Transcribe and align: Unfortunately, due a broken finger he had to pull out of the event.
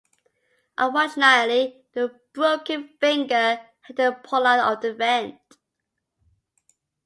Unfortunately, 0.79 1.83
due 1.93 2.05
a 2.05 2.19
broken 2.33 2.89
finger 2.99 3.47
he 3.57 3.65
had 3.93 3.97
to 3.97 4.19
pull 4.23 4.47
out 4.47 4.73
of 4.73 4.81
the 4.81 4.89
event. 4.89 5.39